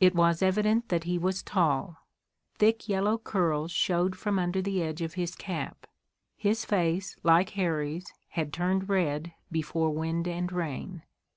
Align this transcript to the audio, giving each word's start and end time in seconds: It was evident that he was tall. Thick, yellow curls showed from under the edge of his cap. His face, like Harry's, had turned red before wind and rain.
It 0.00 0.16
was 0.16 0.42
evident 0.42 0.88
that 0.88 1.04
he 1.04 1.18
was 1.18 1.40
tall. 1.40 1.98
Thick, 2.58 2.88
yellow 2.88 3.16
curls 3.16 3.70
showed 3.70 4.16
from 4.16 4.36
under 4.36 4.60
the 4.60 4.82
edge 4.82 5.02
of 5.02 5.14
his 5.14 5.36
cap. 5.36 5.86
His 6.36 6.64
face, 6.64 7.14
like 7.22 7.50
Harry's, 7.50 8.12
had 8.30 8.52
turned 8.52 8.88
red 8.88 9.34
before 9.52 9.90
wind 9.90 10.26
and 10.26 10.50
rain. 10.50 11.04